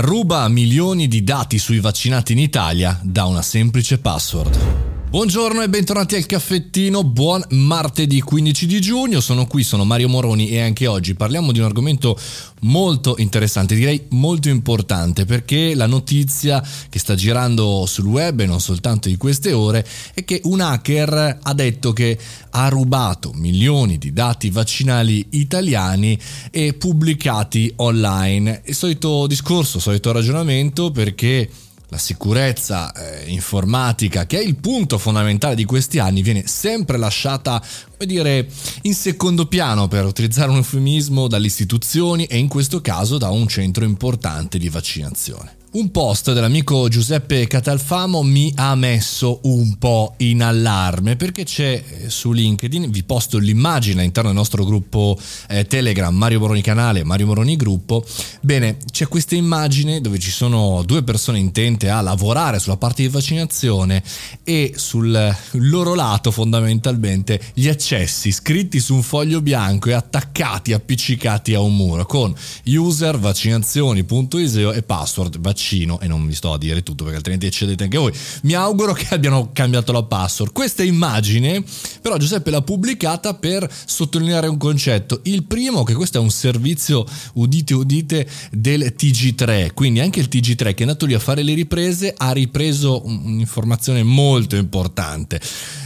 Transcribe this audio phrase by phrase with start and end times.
[0.00, 4.97] ruba milioni di dati sui vaccinati in Italia da una semplice password.
[5.10, 10.50] Buongiorno e bentornati al caffettino, buon martedì 15 di giugno, sono qui, sono Mario Moroni
[10.50, 12.14] e anche oggi parliamo di un argomento
[12.60, 18.60] molto interessante, direi molto importante perché la notizia che sta girando sul web e non
[18.60, 19.82] soltanto in queste ore
[20.12, 22.18] è che un hacker ha detto che
[22.50, 26.18] ha rubato milioni di dati vaccinali italiani
[26.50, 28.60] e pubblicati online.
[28.66, 31.48] Il solito discorso, solito ragionamento perché
[31.88, 37.62] la sicurezza eh, informatica, che è il punto fondamentale di questi anni, viene sempre lasciata,
[37.98, 38.48] come dire,
[38.82, 43.48] in secondo piano, per utilizzare un eufemismo, dalle istituzioni e in questo caso da un
[43.48, 45.56] centro importante di vaccinazione.
[45.70, 52.08] Un post dell'amico Giuseppe Catalfamo mi ha messo un po' in allarme perché c'è eh,
[52.08, 57.26] su LinkedIn, vi posto l'immagine all'interno del nostro gruppo eh, Telegram Mario Moroni Canale, Mario
[57.26, 58.02] Moroni Gruppo.
[58.40, 63.08] Bene, c'è questa immagine dove ci sono due persone intente a lavorare sulla parte di
[63.08, 64.02] vaccinazione
[64.44, 71.54] e sul loro lato fondamentalmente gli accessi scritti su un foglio bianco e attaccati, appiccicati
[71.54, 72.34] a un muro con
[72.66, 77.84] user vaccinazioni.iseo e password vaccino e non vi sto a dire tutto perché altrimenti eccedete
[77.84, 78.12] anche voi.
[78.42, 80.52] Mi auguro che abbiano cambiato la password.
[80.52, 81.64] Questa immagine
[82.02, 85.20] però Giuseppe l'ha pubblicata per sottolineare un concetto.
[85.22, 90.56] Il primo che questo è un servizio, udite udite, del TG3, quindi anche il TG3
[90.56, 95.40] che è andato lì a fare le riprese ha ripreso un'informazione molto importante.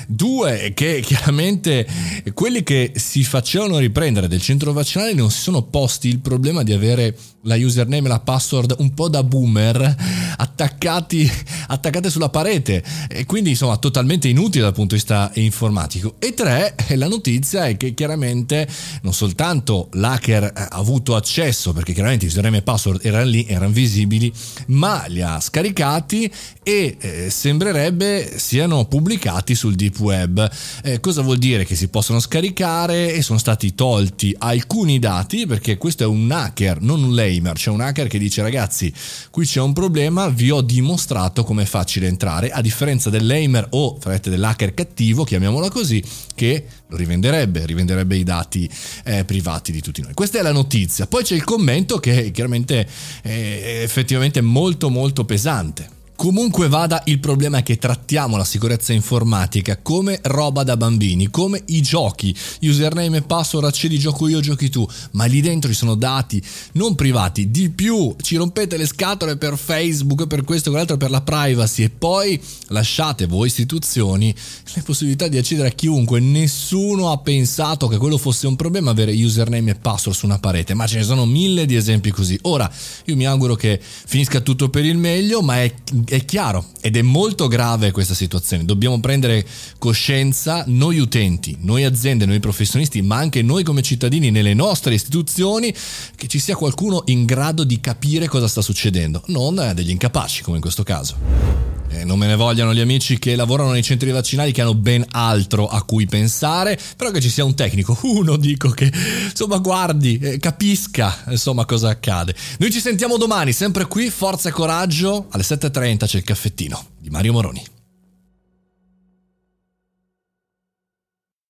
[0.08, 1.86] Due, che chiaramente
[2.35, 6.73] quelli che si facevano riprendere del centro vaccinale non si sono posti il problema di
[6.73, 9.97] avere la username e la password un po' da boomer
[10.37, 11.31] attaccati,
[11.69, 16.17] attaccate sulla parete e quindi insomma totalmente inutile dal punto di vista informatico.
[16.19, 18.69] E tre, la notizia è che chiaramente
[19.03, 24.33] non soltanto l'hacker ha avuto accesso perché chiaramente username e password erano lì, erano visibili,
[24.67, 26.31] ma li ha scaricati
[26.63, 30.51] e eh, sembrerebbe siano pubblicati sul deep web.
[30.83, 31.65] Eh, cosa vuol dire?
[31.65, 36.80] Che si possono scaricare e sono stati tolti alcuni dati perché questo è un hacker,
[36.80, 38.92] non un lamer, c'è un hacker che dice ragazzi
[39.30, 43.68] qui c'è un problema, vi ho dimostrato come è facile entrare, a differenza del lamer
[43.70, 46.02] o dell'hacker cattivo, chiamiamola così,
[46.34, 48.68] che lo rivenderebbe, rivenderebbe i dati
[49.05, 50.12] eh, privati di tutti noi.
[50.14, 51.07] Questa è la notizia.
[51.07, 52.86] Poi c'è il commento che chiaramente
[53.23, 56.01] è effettivamente molto molto pesante.
[56.22, 61.60] Comunque vada, il problema è che trattiamo la sicurezza informatica come roba da bambini, come
[61.66, 65.96] i giochi, username e password, accedi gioco io, giochi tu, ma lì dentro ci sono
[65.96, 66.40] dati
[66.74, 71.22] non privati, di più ci rompete le scatole per Facebook, per questo, quell'altro, per la
[71.22, 71.83] privacy.
[71.83, 74.33] E poi lasciate voi istituzioni
[74.74, 79.12] le possibilità di accedere a chiunque, nessuno ha pensato che quello fosse un problema avere
[79.12, 82.39] username e password su una parete, ma ce ne sono mille di esempi così.
[82.42, 82.72] Ora,
[83.06, 87.00] io mi auguro che finisca tutto per il meglio, ma è è chiaro ed è
[87.00, 88.67] molto grave questa situazione.
[88.67, 89.46] Dobbiamo prendere
[89.78, 95.74] coscienza, noi utenti, noi aziende, noi professionisti, ma anche noi come cittadini nelle nostre istituzioni,
[96.14, 100.56] che ci sia qualcuno in grado di capire cosa sta succedendo, non degli incapaci come
[100.56, 101.71] in questo caso.
[101.92, 105.05] Eh, non me ne vogliano gli amici che lavorano nei centri vaccinali che hanno ben
[105.11, 108.91] altro a cui pensare, però che ci sia un tecnico, uno dico che
[109.29, 112.35] insomma guardi, eh, capisca insomma cosa accade.
[112.58, 117.11] Noi ci sentiamo domani, sempre qui, forza e coraggio, alle 7.30 c'è il caffettino di
[117.11, 117.63] Mario Moroni.